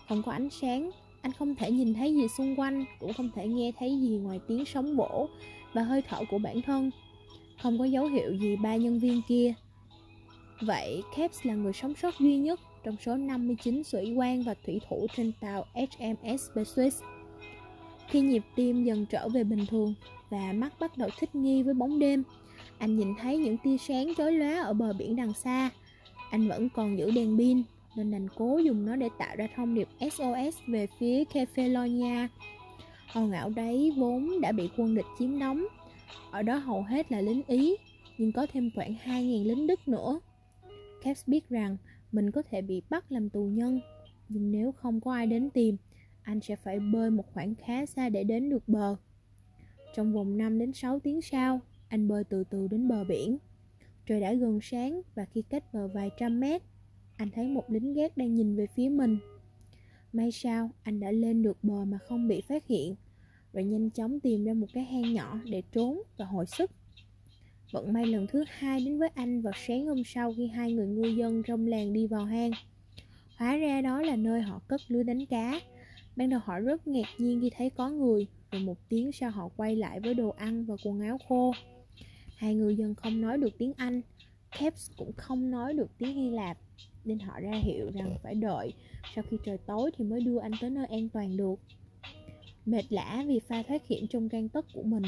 Không 0.08 0.24
có 0.24 0.32
ánh 0.32 0.50
sáng, 0.50 0.92
Anh 1.22 1.32
không 1.32 1.56
thể 1.56 1.72
nhìn 1.72 1.94
thấy 1.94 2.16
gì 2.16 2.28
xung 2.28 2.60
quanh, 2.60 2.86
Cũng 3.00 3.14
không 3.14 3.30
thể 3.36 3.48
nghe 3.48 3.72
thấy 3.80 3.90
gì 4.02 4.10
ngoài 4.10 4.40
tiếng 4.48 4.66
sóng 4.66 4.96
vỗ 4.96 5.30
Và 5.74 5.84
hơi 5.84 6.04
thở 6.10 6.20
của 6.30 6.38
bản 6.38 6.62
thân. 6.62 6.92
Không 7.62 7.80
có 7.80 7.86
dấu 7.86 8.06
hiệu 8.06 8.34
gì 8.34 8.56
ba 8.56 8.76
nhân 8.76 9.00
viên 9.00 9.22
kia. 9.28 9.54
Vậy 10.62 11.02
Caps 11.18 11.46
là 11.46 11.54
người 11.54 11.74
sống 11.74 11.94
sót 11.96 12.20
duy 12.20 12.38
nhất 12.38 12.60
Trong 12.84 12.96
số 13.06 13.16
59 13.16 13.84
sĩ 13.84 14.14
quan 14.16 14.44
và 14.44 14.54
thủy 14.66 14.82
thủ 14.90 15.08
trên 15.16 15.32
tàu 15.42 15.66
HMS 15.74 16.42
Perseus. 16.56 17.02
Khi 18.08 18.22
nhịp 18.22 18.44
tim 18.56 18.84
dần 18.84 19.06
trở 19.06 19.30
về 19.30 19.44
bình 19.44 19.66
thường 19.70 19.94
Và 20.30 20.54
mắt 20.54 20.80
bắt 20.80 20.98
đầu 20.98 21.10
thích 21.20 21.36
nghi 21.36 21.64
với 21.64 21.74
bóng 21.74 22.00
đêm, 22.00 22.24
anh 22.78 22.98
nhìn 22.98 23.14
thấy 23.22 23.38
những 23.38 23.58
tia 23.58 23.78
sáng 23.78 24.16
chói 24.18 24.32
lóa 24.32 24.62
ở 24.62 24.74
bờ 24.74 24.94
biển 24.94 25.16
đằng 25.16 25.34
xa 25.34 25.70
anh 26.36 26.48
vẫn 26.48 26.70
còn 26.70 26.98
giữ 26.98 27.12
đèn 27.12 27.38
pin 27.38 27.64
nên 27.96 28.12
đành 28.12 28.28
cố 28.36 28.58
dùng 28.58 28.86
nó 28.86 28.96
để 28.96 29.10
tạo 29.20 29.36
ra 29.36 29.48
thông 29.56 29.76
điệp 29.76 29.88
SOS 30.00 30.58
về 30.68 30.88
phía 31.00 31.24
Kefalonia. 31.24 32.28
Hòn 33.08 33.32
ảo 33.32 33.50
đấy 33.50 33.94
vốn 33.98 34.42
đã 34.42 34.52
bị 34.52 34.70
quân 34.78 34.96
địch 34.96 35.06
chiếm 35.20 35.40
đóng. 35.40 35.66
Ở 36.32 36.42
đó 36.42 36.56
hầu 36.56 36.82
hết 36.84 37.12
là 37.12 37.22
lính 37.22 37.42
Ý, 37.48 37.76
nhưng 38.18 38.32
có 38.32 38.48
thêm 38.54 38.70
khoảng 38.76 38.96
2.000 39.06 39.44
lính 39.44 39.68
Đức 39.68 39.88
nữa. 39.88 40.20
Caps 41.04 41.28
biết 41.28 41.50
rằng 41.50 41.78
mình 42.12 42.32
có 42.32 42.42
thể 42.52 42.62
bị 42.62 42.82
bắt 42.90 43.12
làm 43.12 43.30
tù 43.30 43.44
nhân, 43.44 43.80
nhưng 44.30 44.52
nếu 44.52 44.72
không 44.72 45.02
có 45.02 45.14
ai 45.14 45.28
đến 45.28 45.50
tìm, 45.50 45.78
anh 46.22 46.40
sẽ 46.42 46.56
phải 46.56 46.80
bơi 46.80 47.10
một 47.10 47.34
khoảng 47.34 47.56
khá 47.56 47.86
xa 47.86 48.10
để 48.10 48.24
đến 48.24 48.50
được 48.50 48.68
bờ. 48.68 48.96
Trong 49.96 50.14
vòng 50.14 50.38
5 50.38 50.60
đến 50.60 50.74
6 50.74 51.00
tiếng 51.00 51.22
sau, 51.22 51.60
anh 51.88 52.08
bơi 52.08 52.24
từ 52.24 52.44
từ 52.44 52.68
đến 52.68 52.88
bờ 52.88 53.04
biển. 53.04 53.38
Trời 54.08 54.22
đã 54.22 54.34
gần 54.34 54.60
sáng 54.62 55.02
và 55.16 55.26
khi 55.26 55.42
cách 55.42 55.74
bờ 55.74 55.88
vài 55.88 56.10
trăm 56.18 56.40
mét, 56.40 56.62
anh 57.18 57.30
thấy 57.32 57.48
một 57.48 57.64
lính 57.70 57.94
gác 57.94 58.18
đang 58.18 58.36
nhìn 58.36 58.56
về 58.56 58.68
phía 58.76 58.90
mình. 58.90 59.18
May 60.14 60.32
sao 60.32 60.70
anh 60.84 61.00
đã 61.00 61.12
lên 61.12 61.44
được 61.44 61.58
bờ 61.64 61.86
mà 61.86 61.98
không 61.98 62.28
bị 62.28 62.42
phát 62.42 62.68
hiện, 62.68 62.96
rồi 63.54 63.64
nhanh 63.64 63.90
chóng 63.90 64.20
tìm 64.20 64.44
ra 64.44 64.54
một 64.54 64.68
cái 64.74 64.84
hang 64.84 65.14
nhỏ 65.14 65.40
để 65.46 65.64
trốn 65.72 66.02
và 66.18 66.26
hồi 66.26 66.46
sức. 66.46 66.72
Vận 67.72 67.94
may 67.94 68.06
lần 68.06 68.28
thứ 68.28 68.44
hai 68.48 68.80
đến 68.86 69.00
với 69.00 69.10
anh 69.16 69.42
vào 69.42 69.54
sáng 69.68 69.86
hôm 69.86 70.04
sau 70.06 70.34
khi 70.38 70.48
hai 70.48 70.74
người 70.74 70.88
ngư 70.88 71.08
dân 71.08 71.44
trong 71.44 71.68
làng 71.68 71.94
đi 71.94 72.08
vào 72.08 72.26
hang. 72.26 72.52
Hóa 73.38 73.58
ra 73.58 73.82
đó 73.82 74.02
là 74.02 74.16
nơi 74.16 74.42
họ 74.42 74.62
cất 74.68 74.82
lưới 74.88 75.04
đánh 75.04 75.26
cá. 75.26 75.60
Ban 76.16 76.30
đầu 76.30 76.40
họ 76.44 76.60
rất 76.60 76.88
ngạc 76.88 77.08
nhiên 77.18 77.42
khi 77.42 77.50
thấy 77.58 77.70
có 77.70 77.90
người, 77.90 78.28
rồi 78.52 78.62
một 78.62 78.78
tiếng 78.90 79.12
sau 79.12 79.30
họ 79.32 79.50
quay 79.58 79.76
lại 79.76 80.00
với 80.00 80.14
đồ 80.14 80.30
ăn 80.30 80.66
và 80.66 80.76
quần 80.84 81.02
áo 81.02 81.18
khô. 81.28 81.54
Hai 82.36 82.56
người 82.56 82.76
dân 82.76 82.96
không 82.96 83.22
nói 83.22 83.38
được 83.38 83.58
tiếng 83.58 83.74
Anh 83.78 84.02
Caps 84.60 84.92
cũng 84.98 85.14
không 85.18 85.52
nói 85.52 85.74
được 85.74 85.88
tiếng 85.98 86.16
Hy 86.16 86.30
Lạp 86.30 86.58
Nên 87.06 87.20
họ 87.20 87.40
ra 87.40 87.52
hiệu 87.52 87.92
rằng 87.94 88.18
phải 88.24 88.36
đợi 88.36 88.74
Sau 89.16 89.24
khi 89.30 89.38
trời 89.46 89.58
tối 89.58 89.92
thì 89.98 90.06
mới 90.06 90.22
đưa 90.22 90.40
anh 90.40 90.52
tới 90.62 90.70
nơi 90.70 90.86
an 90.86 91.10
toàn 91.10 91.38
được. 91.38 91.60
Mệt 92.66 92.84
lã 92.90 93.24
vì 93.28 93.40
pha 93.40 93.64
thoát 93.64 93.88
hiểm 93.88 94.08
trong 94.08 94.28
gan 94.28 94.50
tấc 94.50 94.66
của 94.74 94.84
mình 94.84 95.04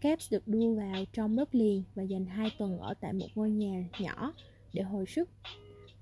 Caps 0.00 0.32
được 0.32 0.48
đưa 0.48 0.74
vào 0.74 1.04
trong 1.12 1.36
đất 1.36 1.54
liền 1.54 1.82
Và 1.94 2.02
dành 2.02 2.26
hai 2.26 2.50
tuần 2.58 2.78
ở 2.78 2.94
tại 2.94 3.12
một 3.12 3.28
ngôi 3.34 3.50
nhà 3.50 3.84
nhỏ 4.00 4.32
Để 4.72 4.82
hồi 4.82 5.04
sức. 5.08 5.30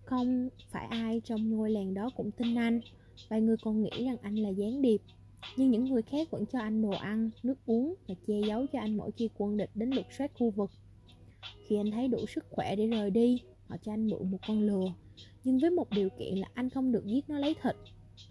Không 0.04 0.49
phải 0.71 0.87
ai 0.87 1.21
trong 1.25 1.50
ngôi 1.50 1.71
làng 1.71 1.95
đó 1.95 2.11
cũng 2.16 2.31
tin 2.31 2.54
anh 2.54 2.81
Vài 3.28 3.40
người 3.40 3.57
còn 3.62 3.83
nghĩ 3.83 4.07
rằng 4.07 4.16
anh 4.23 4.37
là 4.37 4.49
gián 4.49 4.83
điệp 4.83 5.00
nhưng 5.56 5.70
những 5.70 5.84
người 5.84 6.02
khác 6.02 6.30
vẫn 6.30 6.46
cho 6.46 6.58
anh 6.58 6.82
đồ 6.82 6.90
ăn, 6.90 7.30
nước 7.42 7.58
uống 7.66 7.94
và 8.08 8.14
che 8.26 8.34
giấu 8.48 8.66
cho 8.72 8.80
anh 8.80 8.96
mỗi 8.96 9.10
khi 9.10 9.28
quân 9.38 9.56
địch 9.56 9.70
đến 9.74 9.90
lục 9.90 10.06
soát 10.18 10.30
khu 10.34 10.50
vực. 10.50 10.70
Khi 11.66 11.76
anh 11.76 11.90
thấy 11.90 12.08
đủ 12.08 12.26
sức 12.26 12.44
khỏe 12.50 12.76
để 12.76 12.86
rời 12.86 13.10
đi, 13.10 13.42
họ 13.68 13.76
cho 13.82 13.92
anh 13.92 14.06
mượn 14.10 14.30
một 14.30 14.38
con 14.46 14.60
lừa, 14.60 14.92
nhưng 15.44 15.58
với 15.58 15.70
một 15.70 15.90
điều 15.90 16.08
kiện 16.18 16.38
là 16.38 16.48
anh 16.54 16.70
không 16.70 16.92
được 16.92 17.06
giết 17.06 17.28
nó 17.28 17.38
lấy 17.38 17.54
thịt. 17.62 17.76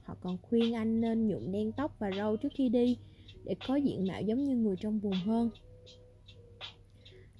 Họ 0.03 0.15
còn 0.22 0.38
khuyên 0.41 0.74
anh 0.74 1.01
nên 1.01 1.27
nhuộm 1.27 1.51
đen 1.51 1.72
tóc 1.72 1.96
và 2.00 2.12
râu 2.17 2.38
trước 2.38 2.51
khi 2.55 2.70
đi, 2.70 2.98
để 3.43 3.55
có 3.67 3.75
diện 3.75 4.08
mạo 4.08 4.22
giống 4.22 4.43
như 4.43 4.55
người 4.55 4.75
trong 4.75 5.00
vùng 5.00 5.13
hơn. 5.13 5.50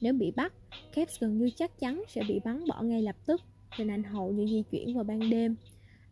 Nếu 0.02 0.14
bị 0.14 0.32
bắt, 0.32 0.54
Caps 0.96 1.20
gần 1.20 1.38
như 1.38 1.50
chắc 1.56 1.80
chắn 1.80 2.04
sẽ 2.08 2.22
bị 2.28 2.40
bắn 2.46 2.68
bỏ 2.68 2.82
ngay 2.82 3.02
lập 3.02 3.16
tức, 3.26 3.42
nên 3.80 3.88
anh 3.88 4.04
hầu 4.04 4.32
như 4.32 4.48
di 4.48 4.64
chuyển 4.72 4.96
vào 4.96 5.04
ban 5.04 5.30
đêm 5.30 5.56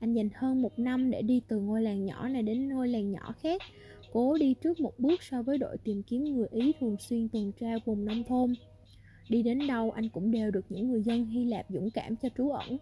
anh 0.01 0.13
dành 0.13 0.29
hơn 0.35 0.61
một 0.61 0.79
năm 0.79 1.11
để 1.11 1.21
đi 1.21 1.41
từ 1.47 1.59
ngôi 1.59 1.81
làng 1.81 2.05
nhỏ 2.05 2.27
này 2.27 2.43
đến 2.43 2.69
ngôi 2.69 2.87
làng 2.87 3.11
nhỏ 3.11 3.33
khác, 3.41 3.61
cố 4.13 4.37
đi 4.37 4.53
trước 4.53 4.79
một 4.79 4.99
bước 4.99 5.23
so 5.23 5.41
với 5.41 5.57
đội 5.57 5.77
tìm 5.77 6.03
kiếm 6.03 6.23
người 6.23 6.47
Ý 6.51 6.71
thường 6.79 6.95
xuyên 6.99 7.29
tuần 7.29 7.51
tra 7.59 7.75
vùng 7.85 8.05
nông 8.05 8.23
thôn. 8.23 8.53
Đi 9.29 9.43
đến 9.43 9.67
đâu 9.67 9.91
anh 9.91 10.09
cũng 10.09 10.31
đều 10.31 10.51
được 10.51 10.65
những 10.69 10.89
người 10.89 11.01
dân 11.03 11.25
Hy 11.25 11.45
Lạp 11.45 11.65
dũng 11.69 11.89
cảm 11.91 12.15
cho 12.15 12.29
trú 12.37 12.49
ẩn. 12.49 12.77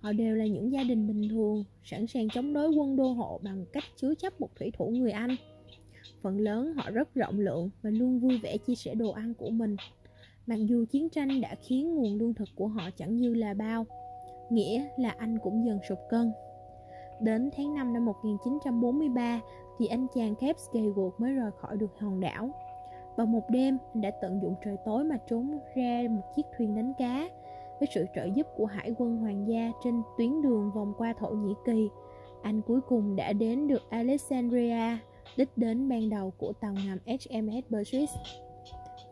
Họ 0.00 0.12
đều 0.12 0.36
là 0.36 0.46
những 0.46 0.72
gia 0.72 0.82
đình 0.82 1.06
bình 1.08 1.28
thường, 1.28 1.64
sẵn 1.84 2.06
sàng 2.06 2.28
chống 2.28 2.52
đối 2.52 2.68
quân 2.70 2.96
đô 2.96 3.12
hộ 3.12 3.40
bằng 3.42 3.64
cách 3.72 3.84
chứa 3.96 4.14
chấp 4.14 4.40
một 4.40 4.56
thủy 4.56 4.70
thủ 4.78 4.90
người 4.90 5.10
Anh. 5.10 5.36
Phần 6.22 6.38
lớn 6.38 6.74
họ 6.74 6.90
rất 6.90 7.14
rộng 7.14 7.40
lượng 7.40 7.70
và 7.82 7.90
luôn 7.90 8.18
vui 8.18 8.38
vẻ 8.38 8.56
chia 8.56 8.74
sẻ 8.74 8.94
đồ 8.94 9.10
ăn 9.10 9.34
của 9.34 9.50
mình. 9.50 9.76
Mặc 10.46 10.58
dù 10.66 10.84
chiến 10.90 11.08
tranh 11.08 11.40
đã 11.40 11.54
khiến 11.54 11.94
nguồn 11.94 12.18
lương 12.18 12.34
thực 12.34 12.48
của 12.54 12.66
họ 12.66 12.90
chẳng 12.90 13.16
như 13.16 13.34
là 13.34 13.54
bao, 13.54 13.86
nghĩa 14.50 14.88
là 14.98 15.14
anh 15.18 15.38
cũng 15.42 15.66
dần 15.66 15.78
sụt 15.88 15.98
cân. 16.10 16.32
Đến 17.20 17.50
tháng 17.56 17.74
5 17.74 17.92
năm 17.92 18.04
1943 18.04 19.40
thì 19.78 19.86
anh 19.86 20.06
chàng 20.14 20.34
Caps 20.34 20.70
gầy 20.72 20.92
mới 21.18 21.32
rời 21.32 21.50
khỏi 21.60 21.76
được 21.76 21.98
hòn 21.98 22.20
đảo. 22.20 22.50
Vào 23.16 23.26
một 23.26 23.42
đêm, 23.50 23.78
anh 23.94 24.00
đã 24.00 24.10
tận 24.10 24.40
dụng 24.42 24.54
trời 24.64 24.76
tối 24.84 25.04
mà 25.04 25.16
trốn 25.30 25.58
ra 25.76 26.02
một 26.10 26.22
chiếc 26.36 26.46
thuyền 26.58 26.76
đánh 26.76 26.92
cá. 26.98 27.28
Với 27.80 27.88
sự 27.94 28.06
trợ 28.14 28.24
giúp 28.24 28.46
của 28.56 28.66
hải 28.66 28.94
quân 28.98 29.16
hoàng 29.16 29.48
gia 29.48 29.72
trên 29.84 30.02
tuyến 30.18 30.42
đường 30.42 30.70
vòng 30.74 30.92
qua 30.98 31.14
Thổ 31.18 31.28
Nhĩ 31.28 31.54
Kỳ, 31.64 31.88
anh 32.42 32.62
cuối 32.62 32.80
cùng 32.80 33.16
đã 33.16 33.32
đến 33.32 33.68
được 33.68 33.90
Alexandria, 33.90 34.98
đích 35.36 35.48
đến 35.56 35.88
ban 35.88 36.10
đầu 36.10 36.32
của 36.38 36.52
tàu 36.52 36.72
ngầm 36.72 36.98
HMS 37.06 37.64
Perseus. 37.70 38.10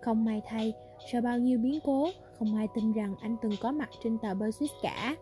Không 0.00 0.24
may 0.24 0.42
thay, 0.46 0.72
sau 1.12 1.22
bao 1.22 1.38
nhiêu 1.38 1.58
biến 1.58 1.78
cố, 1.84 2.08
không 2.38 2.56
ai 2.56 2.68
tin 2.74 2.92
rằng 2.92 3.14
anh 3.20 3.36
từng 3.42 3.52
có 3.60 3.72
mặt 3.72 3.88
trên 4.04 4.18
tàu 4.18 4.34
Perseus 4.40 4.72
cả. 4.82 5.16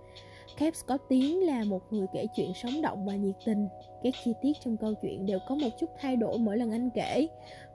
Caps 0.56 0.84
có 0.86 0.98
tiếng 1.08 1.46
là 1.46 1.64
một 1.64 1.80
người 1.90 2.06
kể 2.12 2.26
chuyện 2.36 2.52
sống 2.54 2.82
động 2.82 3.06
và 3.06 3.14
nhiệt 3.14 3.34
tình. 3.44 3.68
Các 4.02 4.14
chi 4.24 4.32
tiết 4.42 4.52
trong 4.64 4.76
câu 4.76 4.94
chuyện 5.02 5.26
đều 5.26 5.38
có 5.48 5.54
một 5.54 5.68
chút 5.78 5.90
thay 6.00 6.16
đổi 6.16 6.38
mỗi 6.38 6.56
lần 6.58 6.70
anh 6.70 6.90
kể. 6.90 7.28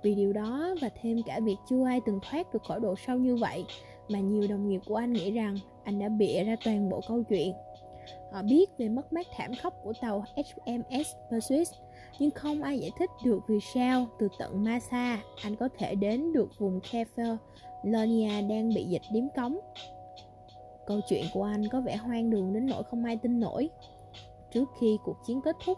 Vì 0.03 0.15
điều 0.15 0.33
đó 0.33 0.75
và 0.81 0.89
thêm 1.01 1.23
cả 1.25 1.39
việc 1.43 1.57
chưa 1.69 1.85
ai 1.85 1.99
từng 2.05 2.19
thoát 2.29 2.53
được 2.53 2.63
khỏi 2.63 2.79
độ 2.79 2.95
sâu 3.07 3.17
như 3.17 3.35
vậy, 3.35 3.65
mà 4.09 4.19
nhiều 4.19 4.47
đồng 4.49 4.69
nghiệp 4.69 4.81
của 4.85 4.95
anh 4.95 5.13
nghĩ 5.13 5.31
rằng 5.31 5.57
anh 5.83 5.99
đã 5.99 6.09
bịa 6.09 6.43
ra 6.43 6.55
toàn 6.65 6.89
bộ 6.89 7.01
câu 7.07 7.23
chuyện. 7.23 7.53
Họ 8.31 8.41
biết 8.41 8.77
về 8.77 8.89
mất 8.89 9.13
mát 9.13 9.27
thảm 9.37 9.51
khốc 9.63 9.73
của 9.83 9.93
tàu 10.01 10.25
HMS 10.35 11.07
Perseus, 11.31 11.73
nhưng 12.19 12.31
không 12.31 12.61
ai 12.61 12.79
giải 12.79 12.91
thích 12.99 13.09
được 13.25 13.39
vì 13.47 13.59
sao 13.73 14.05
từ 14.19 14.27
tận 14.39 14.63
Massa 14.63 15.21
anh 15.43 15.55
có 15.55 15.69
thể 15.77 15.95
đến 15.95 16.33
được 16.33 16.59
vùng 16.59 16.79
Kefir, 16.79 17.37
Lonia 17.83 18.41
đang 18.41 18.73
bị 18.75 18.83
dịch 18.83 19.01
điếm 19.11 19.23
cống. 19.35 19.57
Câu 20.87 20.99
chuyện 21.09 21.25
của 21.33 21.43
anh 21.43 21.67
có 21.67 21.81
vẻ 21.81 21.95
hoang 21.95 22.29
đường 22.29 22.53
đến 22.53 22.65
nỗi 22.65 22.83
không 22.83 23.05
ai 23.05 23.17
tin 23.17 23.39
nổi. 23.39 23.69
Trước 24.53 24.65
khi 24.79 24.97
cuộc 25.03 25.17
chiến 25.25 25.41
kết 25.41 25.55
thúc, 25.65 25.77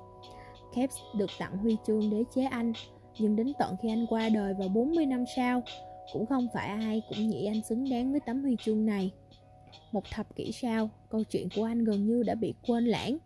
Caps 0.75 0.95
được 1.15 1.29
tặng 1.39 1.57
huy 1.57 1.77
chương 1.88 2.10
đế 2.10 2.24
chế 2.36 2.43
Anh, 2.43 2.74
nhưng 3.19 3.36
đến 3.36 3.53
tận 3.60 3.75
khi 3.81 3.89
anh 3.89 4.05
qua 4.10 4.29
đời 4.29 4.53
vào 4.53 4.67
40 4.67 5.05
năm 5.05 5.24
sau, 5.36 5.63
cũng 6.13 6.25
không 6.25 6.48
phải 6.53 6.67
ai 6.67 7.01
cũng 7.10 7.29
nghĩ 7.29 7.45
anh 7.45 7.62
xứng 7.62 7.89
đáng 7.89 8.12
với 8.12 8.19
tấm 8.19 8.43
huy 8.43 8.55
chương 8.63 8.86
này. 8.86 9.12
Một 9.91 10.03
thập 10.12 10.36
kỷ 10.36 10.51
sau, 10.51 10.89
câu 11.10 11.24
chuyện 11.24 11.48
của 11.55 11.63
anh 11.63 11.83
gần 11.83 12.07
như 12.07 12.24
đã 12.24 12.36
bị 12.36 12.53
quên 12.67 12.86
lãng, 12.86 13.17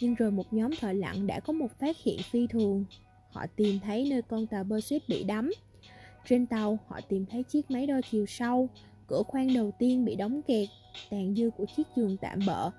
nhưng 0.00 0.14
rồi 0.14 0.30
một 0.30 0.52
nhóm 0.52 0.70
thợ 0.80 0.92
lặn 0.92 1.26
đã 1.26 1.40
có 1.40 1.52
một 1.52 1.70
phát 1.78 1.96
hiện 2.04 2.18
phi 2.30 2.46
thường. 2.46 2.84
Họ 3.30 3.46
tìm 3.56 3.78
thấy 3.84 4.08
nơi 4.10 4.22
con 4.22 4.46
tàu 4.46 4.64
Perseus 4.70 5.02
bị 5.08 5.24
đắm. 5.24 5.52
Trên 6.28 6.46
tàu, 6.46 6.78
họ 6.86 7.00
tìm 7.08 7.26
thấy 7.26 7.42
chiếc 7.42 7.70
máy 7.70 7.86
đo 7.86 8.00
chiều 8.10 8.26
sâu, 8.26 8.68
cửa 9.06 9.22
khoang 9.22 9.54
đầu 9.54 9.70
tiên 9.78 10.04
bị 10.04 10.16
đóng 10.16 10.42
kẹt, 10.42 10.68
tàn 11.10 11.34
dư 11.34 11.50
của 11.50 11.64
chiếc 11.76 11.86
giường 11.96 12.16
tạm 12.20 12.38
bợ, 12.46 12.70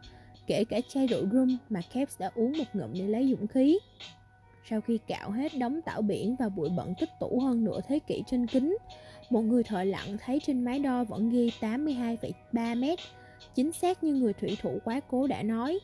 kể 0.48 0.63
cả 0.63 0.80
chai 0.89 1.08
rượu 1.08 1.25
rum 1.32 1.58
mà 1.70 1.82
Caps 1.94 2.20
đã 2.20 2.32
uống 2.36 2.58
một 2.58 2.63
ngụm 2.74 2.94
để 2.94 3.08
lấy 3.08 3.30
dũng 3.30 3.48
khí. 3.48 3.80
Sau 4.70 4.82
khi 4.82 5.00
cạo 5.08 5.32
hết 5.32 5.58
đống 5.58 5.82
tảo 5.82 6.01
biển 6.01 6.36
và 6.39 6.50
bụi 6.50 6.70
bẩn 6.70 6.94
tích 7.00 7.10
tụ 7.20 7.39
hơn 7.39 7.63
nửa 7.63 7.80
thế 7.88 8.00
kỷ 8.00 8.24
trên 8.27 8.48
kính, 8.48 8.77
một 9.30 9.42
người 9.42 9.63
thợ 9.63 9.84
lặn 9.84 10.18
thấy 10.25 10.39
trên 10.46 10.65
máy 10.65 10.80
đo 10.80 11.03
vẫn 11.03 11.30
ghi 11.30 11.51
82,3 11.62 12.80
mét, 12.80 13.00
chính 13.56 13.72
xác 13.72 14.03
như 14.03 14.13
người 14.13 14.34
thủy 14.34 14.58
thủ 14.62 14.80
quá 14.84 15.00
cố 15.10 15.27
đã 15.27 15.44
nói. 15.44 15.80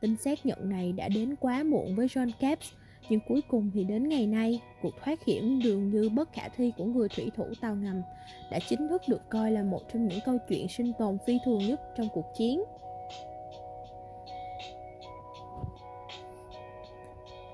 Tin 0.00 0.16
xác 0.16 0.46
nhận 0.46 0.70
này 0.70 0.92
đã 0.92 1.08
đến 1.08 1.34
quá 1.40 1.62
muộn 1.62 1.94
với 1.94 2.06
John 2.06 2.30
Caps, 2.40 2.72
nhưng 3.08 3.20
cuối 3.28 3.40
cùng 3.48 3.70
thì 3.74 3.84
đến 3.84 4.08
ngày 4.08 4.26
nay, 4.26 4.60
cuộc 4.82 4.94
thoát 5.04 5.24
hiểm 5.24 5.60
dường 5.60 5.90
như 5.90 6.08
bất 6.08 6.32
khả 6.32 6.48
thi 6.48 6.72
của 6.76 6.84
người 6.84 7.08
thủy 7.08 7.30
thủ 7.36 7.44
tàu 7.60 7.74
ngầm 7.74 8.02
đã 8.50 8.58
chính 8.68 8.88
thức 8.88 9.02
được 9.08 9.30
coi 9.30 9.50
là 9.50 9.62
một 9.62 9.80
trong 9.92 10.08
những 10.08 10.18
câu 10.24 10.38
chuyện 10.48 10.68
sinh 10.68 10.92
tồn 10.98 11.18
phi 11.26 11.38
thường 11.44 11.58
nhất 11.58 11.80
trong 11.96 12.08
cuộc 12.12 12.26
chiến. 12.36 12.62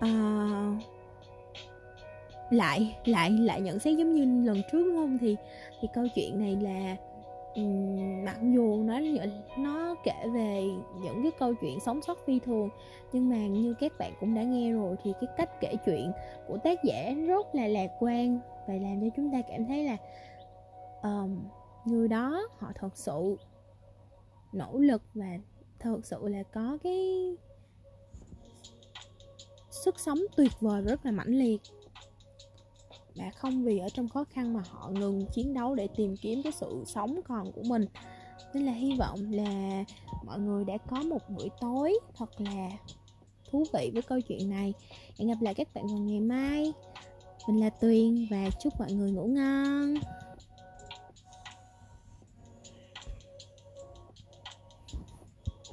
À, 0.00 0.78
lại 2.50 2.96
lại 3.04 3.30
lại 3.30 3.60
nhận 3.60 3.78
xét 3.78 3.98
giống 3.98 4.12
như 4.12 4.46
lần 4.46 4.62
trước 4.72 4.84
đúng 4.84 4.96
không 4.96 5.18
thì 5.18 5.36
thì 5.80 5.88
câu 5.94 6.06
chuyện 6.14 6.40
này 6.40 6.56
là 6.60 6.96
um, 7.54 8.24
mặc 8.24 8.38
dù 8.42 8.82
nó 8.82 9.00
nó 9.58 9.94
kể 10.04 10.28
về 10.34 10.64
những 11.02 11.22
cái 11.22 11.32
câu 11.38 11.54
chuyện 11.54 11.80
sống 11.80 12.02
sót 12.02 12.18
phi 12.26 12.38
thường 12.38 12.68
nhưng 13.12 13.28
mà 13.28 13.46
như 13.46 13.74
các 13.80 13.92
bạn 13.98 14.12
cũng 14.20 14.34
đã 14.34 14.42
nghe 14.42 14.72
rồi 14.72 14.96
thì 15.02 15.12
cái 15.20 15.30
cách 15.36 15.60
kể 15.60 15.74
chuyện 15.86 16.12
của 16.46 16.58
tác 16.58 16.84
giả 16.84 17.14
rất 17.26 17.54
là 17.54 17.68
lạc 17.68 17.90
quan 18.00 18.38
và 18.68 18.74
làm 18.74 19.00
cho 19.00 19.06
chúng 19.16 19.32
ta 19.32 19.38
cảm 19.48 19.66
thấy 19.66 19.84
là 19.84 19.96
um, 21.02 21.38
người 21.84 22.08
đó 22.08 22.48
họ 22.58 22.72
thật 22.74 22.96
sự 22.96 23.36
nỗ 24.52 24.78
lực 24.78 25.02
và 25.14 25.38
thật 25.78 26.00
sự 26.02 26.28
là 26.28 26.42
có 26.42 26.78
cái 26.82 27.36
sức 29.70 30.00
sống 30.00 30.18
tuyệt 30.36 30.52
vời 30.60 30.82
rất 30.82 31.06
là 31.06 31.12
mãnh 31.12 31.38
liệt 31.38 31.60
và 33.14 33.30
không 33.30 33.64
vì 33.64 33.78
ở 33.78 33.88
trong 33.88 34.08
khó 34.08 34.24
khăn 34.24 34.54
mà 34.54 34.62
họ 34.70 34.90
ngừng 34.90 35.26
chiến 35.34 35.54
đấu 35.54 35.74
để 35.74 35.88
tìm 35.96 36.16
kiếm 36.16 36.42
cái 36.42 36.52
sự 36.52 36.84
sống 36.86 37.20
còn 37.24 37.52
của 37.52 37.62
mình. 37.62 37.86
Nên 38.54 38.64
là 38.66 38.72
hy 38.72 38.96
vọng 38.98 39.18
là 39.30 39.84
mọi 40.24 40.38
người 40.38 40.64
đã 40.64 40.78
có 40.90 41.02
một 41.02 41.30
buổi 41.30 41.48
tối 41.60 41.98
thật 42.14 42.40
là 42.40 42.70
thú 43.50 43.64
vị 43.74 43.90
với 43.92 44.02
câu 44.02 44.20
chuyện 44.20 44.50
này. 44.50 44.72
Hẹn 45.18 45.28
gặp 45.28 45.42
lại 45.42 45.54
các 45.54 45.74
bạn 45.74 45.86
vào 45.86 45.98
ngày 45.98 46.20
mai. 46.20 46.72
Mình 47.48 47.60
là 47.60 47.70
tuyền 47.70 48.26
và 48.30 48.50
chúc 48.62 48.80
mọi 48.80 48.92
người 48.92 49.10
ngủ 49.10 49.26
ngon. 49.26 49.94